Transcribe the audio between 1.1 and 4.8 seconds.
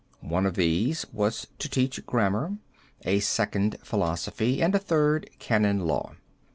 was to teach grammar, a second philosophy, and a